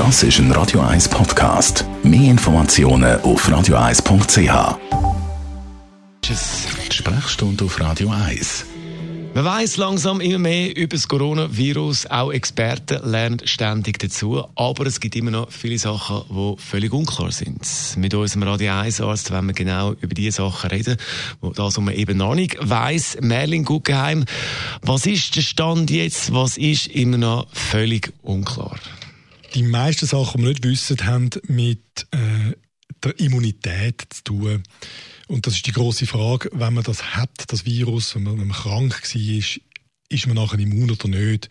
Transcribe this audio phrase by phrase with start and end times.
[0.00, 1.84] Das ist ein Radio 1 Podcast.
[2.02, 4.78] Mehr Informationen auf radio1.ch.
[6.24, 8.64] Die Sprechstunde auf Radio 1.
[9.34, 12.06] Man weiß langsam immer mehr über das Coronavirus.
[12.06, 14.42] Auch Experten lernen ständig dazu.
[14.54, 17.60] Aber es gibt immer noch viele Sachen, die völlig unklar sind.
[17.98, 20.96] Mit unserem Radio 1 Arzt wollen wir genau über diese Sachen reden,
[21.42, 23.18] das man eben noch nicht weiss.
[23.20, 24.24] Merlin Guggenheim,
[24.80, 26.32] was ist der Stand jetzt?
[26.32, 28.78] Was ist immer noch völlig unklar?
[29.54, 32.54] Die meisten Sachen, die wir nicht wissen, haben mit äh,
[33.02, 34.62] der Immunität zu tun.
[35.28, 38.48] Und das ist die große Frage, wenn man das hat, das Virus, wenn man, wenn
[38.48, 39.60] man krank war,
[40.12, 41.48] ist man nachher immun oder nicht?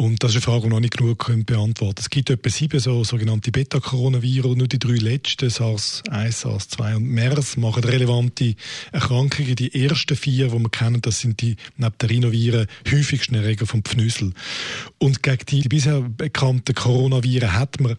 [0.00, 1.94] Und das ist eine Frage, die noch nicht genug beantworten können.
[1.98, 4.56] Es gibt etwa sieben so sogenannte Beta-Coronavirus.
[4.56, 8.54] Nur die drei letzten, SARS-1, SARS-2 und MERS, machen relevante
[8.92, 9.56] Erkrankungen.
[9.56, 14.32] Die ersten vier, die wir kennen, das sind die Rhinoviren häufigsten Erreger vom Pfnüssel.
[14.96, 17.96] Und gegen die, die bisher bekannten Coronaviren hat man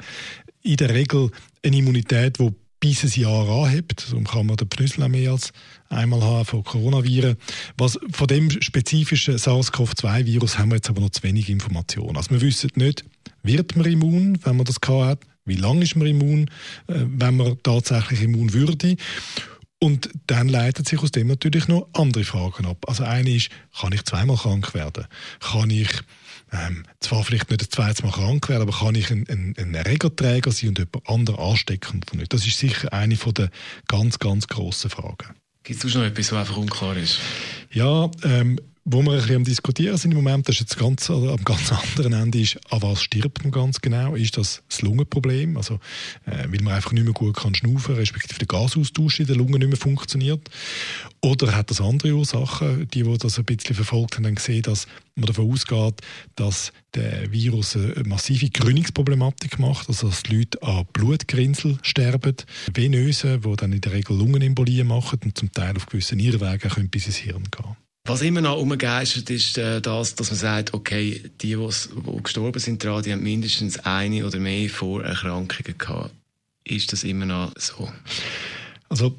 [0.63, 1.29] in der Regel
[1.63, 2.49] eine Immunität, die
[2.81, 4.07] bis ein Jahr anhebt.
[4.09, 5.53] Darum kann man den auch mehr als
[5.87, 7.37] einmal haben von Coronaviren.
[7.77, 12.17] Was, von dem spezifischen SARS-CoV-2-Virus haben wir jetzt aber noch zu wenig Informationen.
[12.17, 13.05] Also wir wissen nicht,
[13.43, 16.49] wird man immun, wenn man das hat, wie lange ist man immun,
[16.87, 18.95] äh, wenn man tatsächlich immun würde.
[19.83, 22.85] Und dann leiten sich aus dem natürlich noch andere Fragen ab.
[22.87, 25.07] Also eine ist, kann ich zweimal krank werden?
[25.39, 25.89] Kann ich
[26.51, 29.73] ähm, zwar vielleicht nicht das zweite Mal krank werden, aber kann ich ein, ein, ein
[29.73, 32.31] Erregerträger sein und jemand anderen anstecken oder nicht?
[32.31, 33.49] Das ist sicher eine von der
[33.87, 35.35] ganz, ganz grossen Fragen.
[35.63, 37.19] Gibt es noch etwas, was einfach unklar ist?
[37.71, 41.09] Ja, ähm, wo wir ein bisschen am Diskutieren sind im Moment, das ist jetzt ganz,
[41.09, 44.15] also am ganz anderen Ende, ist, an was stirbt man ganz genau?
[44.15, 45.55] Ist das das Lungenproblem?
[45.55, 45.75] Also,
[46.25, 49.59] äh, weil man einfach nicht mehr gut kann schnaufen, respektive der Gasaustausch in der Lunge
[49.59, 50.49] nicht mehr funktioniert?
[51.21, 52.87] Oder hat das andere Ursachen?
[52.87, 56.01] Die, die das ein bisschen verfolgt haben, haben gesehen, dass man davon ausgeht,
[56.35, 62.35] dass der Virus eine massive Gründungsproblematik macht, also dass die Leute an Blutgrinsel sterben,
[62.73, 67.05] Venöse, die dann in der Regel Lungenembolien machen und zum Teil auf gewissen Irrwegen bis
[67.05, 67.75] ins Hirn gehen.
[68.05, 72.83] Was immer noch umgeistert ist äh, das, dass man sagt, okay, die, die gestorben sind
[72.83, 76.11] daran, die haben mindestens eine oder mehr Vorerkrankungen gehabt.
[76.63, 77.91] Ist das immer noch so?
[78.89, 79.15] Also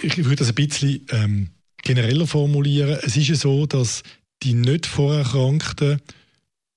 [0.00, 1.48] ich würde das ein bisschen ähm,
[1.82, 2.98] genereller formulieren.
[3.02, 4.02] Es ist ja so, dass
[4.42, 6.00] die nicht vorerkrankten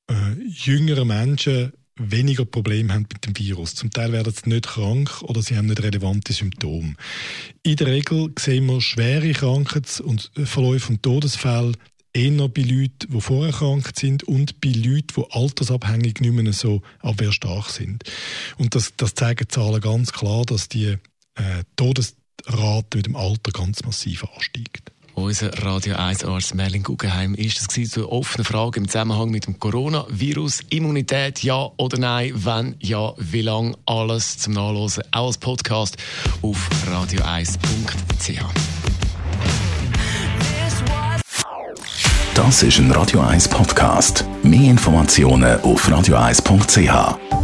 [0.09, 3.75] äh, jüngeren Menschen weniger Probleme haben mit dem Virus.
[3.75, 6.95] Zum Teil werden sie nicht krank oder sie haben nicht relevante Symptome.
[7.61, 11.73] In der Regel sehen wir schwere Krankheits- und Verläufe und Todesfälle
[12.13, 17.69] eher bei Leuten, die vorerkrankt sind und bei Leuten, die altersabhängig nicht mehr so abwehrstark
[17.69, 18.03] sind.
[18.57, 20.95] Und das, das zeigen Zahlen ganz klar, dass die
[21.35, 24.92] äh, Todesrate mit dem Alter ganz massiv ansteigt.
[25.23, 29.57] Unser Radio 1 Arzt Merlin Guggenheim ist das zur offenen Frage im Zusammenhang mit dem
[29.57, 30.63] Coronavirus.
[30.69, 32.33] Immunität, ja oder nein?
[32.35, 33.73] Wenn ja, wie lang?
[33.85, 35.95] Alles zum Nachlesen, auch als Podcast
[36.41, 38.43] auf radio1.ch.
[42.35, 44.25] Das ist ein Radio 1 Podcast.
[44.43, 47.42] Mehr Informationen auf radio1.ch.